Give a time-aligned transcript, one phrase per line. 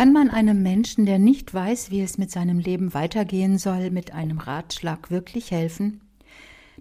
[0.00, 4.14] Kann man einem Menschen, der nicht weiß, wie es mit seinem Leben weitergehen soll, mit
[4.14, 6.00] einem Ratschlag wirklich helfen?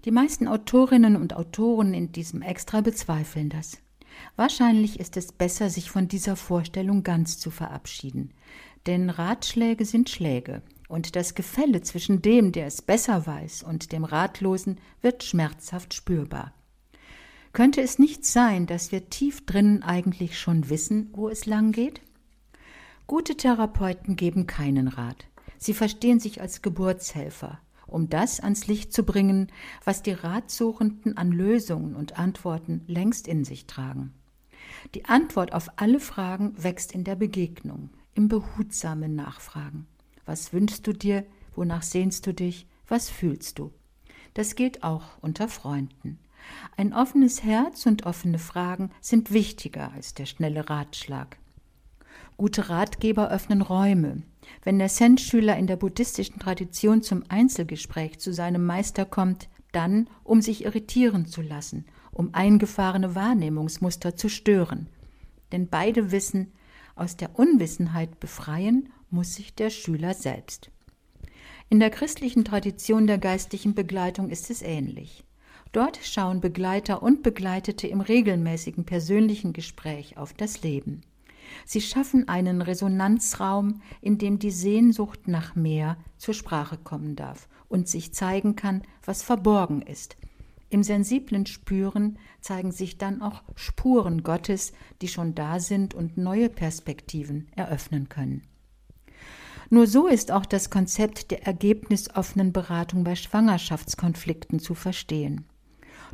[0.06, 3.80] Die meisten Autorinnen und Autoren in diesem Extra bezweifeln das.
[4.38, 8.32] Wahrscheinlich ist es besser, sich von dieser Vorstellung ganz zu verabschieden.
[8.88, 14.06] Denn Ratschläge sind Schläge, und das Gefälle zwischen dem, der es besser weiß, und dem
[14.06, 16.54] Ratlosen wird schmerzhaft spürbar.
[17.52, 22.00] Könnte es nicht sein, dass wir tief drinnen eigentlich schon wissen, wo es lang geht?
[23.10, 25.26] Gute Therapeuten geben keinen Rat.
[25.58, 29.48] Sie verstehen sich als Geburtshelfer, um das ans Licht zu bringen,
[29.84, 34.14] was die Ratsuchenden an Lösungen und Antworten längst in sich tragen.
[34.94, 39.88] Die Antwort auf alle Fragen wächst in der Begegnung, im behutsamen Nachfragen.
[40.28, 41.26] Was wünschst du dir?
[41.56, 42.68] Wonach sehnst du dich?
[42.88, 43.74] Was fühlst du?
[44.36, 46.20] Das gilt auch unter Freunden.
[46.78, 51.40] Ein offenes Herz und offene Fragen sind wichtiger als der schnelle Ratschlag.
[52.40, 54.24] Gute Ratgeber öffnen Räume.
[54.64, 60.42] Wenn der Zen-Schüler in der buddhistischen Tradition zum Einzelgespräch zu seinem Meister kommt, dann, um
[60.42, 61.84] sich irritieren zu lassen,
[62.14, 64.88] um eingefahrene Wahrnehmungsmuster zu stören.
[65.52, 66.54] Denn beide wissen,
[66.96, 70.72] aus der Unwissenheit befreien muss sich der Schüler selbst.
[71.68, 75.26] In der christlichen Tradition der geistlichen Begleitung ist es ähnlich.
[75.74, 81.02] Dort schauen Begleiter und Begleitete im regelmäßigen persönlichen Gespräch auf das Leben.
[81.66, 87.88] Sie schaffen einen Resonanzraum, in dem die Sehnsucht nach mehr zur Sprache kommen darf und
[87.88, 90.16] sich zeigen kann, was verborgen ist.
[90.70, 96.50] Im sensiblen Spüren zeigen sich dann auch Spuren Gottes, die schon da sind und neue
[96.50, 98.44] Perspektiven eröffnen können.
[99.72, 105.46] Nur so ist auch das Konzept der ergebnisoffenen Beratung bei Schwangerschaftskonflikten zu verstehen.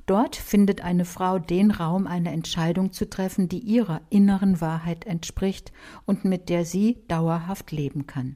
[0.06, 5.72] Dort findet eine Frau den Raum, eine Entscheidung zu treffen, die ihrer inneren Wahrheit entspricht
[6.06, 8.36] und mit der sie dauerhaft leben kann.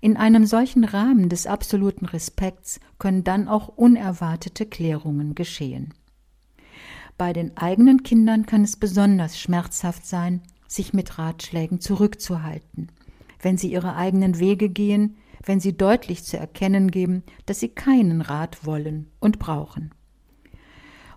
[0.00, 5.94] In einem solchen Rahmen des absoluten Respekts können dann auch unerwartete Klärungen geschehen.
[7.16, 12.92] Bei den eigenen Kindern kann es besonders schmerzhaft sein, sich mit Ratschlägen zurückzuhalten,
[13.40, 18.20] wenn sie ihre eigenen Wege gehen, wenn sie deutlich zu erkennen geben, dass sie keinen
[18.20, 19.92] Rat wollen und brauchen.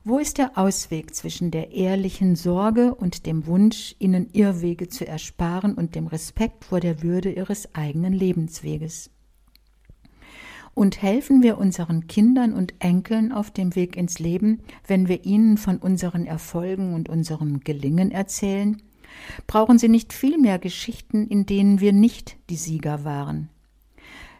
[0.03, 5.75] Wo ist der Ausweg zwischen der ehrlichen Sorge und dem Wunsch, ihnen Irrwege zu ersparen
[5.75, 9.11] und dem Respekt vor der Würde ihres eigenen Lebensweges?
[10.73, 15.57] Und helfen wir unseren Kindern und Enkeln auf dem Weg ins Leben, wenn wir ihnen
[15.57, 18.81] von unseren Erfolgen und unserem Gelingen erzählen?
[19.45, 23.49] Brauchen sie nicht viel mehr Geschichten, in denen wir nicht die Sieger waren?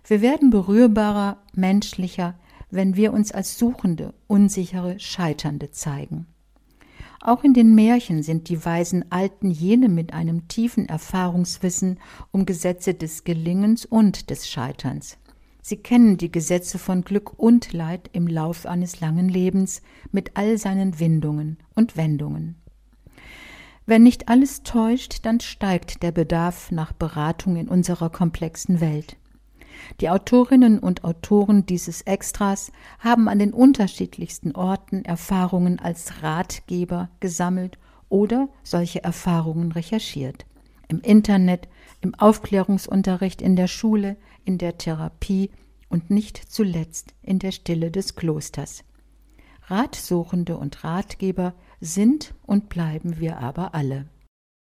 [0.07, 2.33] Wir werden berührbarer, menschlicher,
[2.71, 6.25] wenn wir uns als Suchende, Unsichere, Scheiternde zeigen.
[7.19, 11.99] Auch in den Märchen sind die weisen Alten jene mit einem tiefen Erfahrungswissen
[12.31, 15.17] um Gesetze des Gelingens und des Scheiterns.
[15.61, 20.57] Sie kennen die Gesetze von Glück und Leid im Lauf eines langen Lebens mit all
[20.57, 22.55] seinen Windungen und Wendungen.
[23.85, 29.17] Wenn nicht alles täuscht, dann steigt der Bedarf nach Beratung in unserer komplexen Welt.
[29.99, 37.77] Die Autorinnen und Autoren dieses Extras haben an den unterschiedlichsten Orten Erfahrungen als Ratgeber gesammelt
[38.09, 40.45] oder solche Erfahrungen recherchiert.
[40.87, 41.67] Im Internet,
[42.01, 45.49] im Aufklärungsunterricht in der Schule, in der Therapie
[45.87, 48.83] und nicht zuletzt in der Stille des Klosters.
[49.67, 54.07] Ratsuchende und Ratgeber sind und bleiben wir aber alle.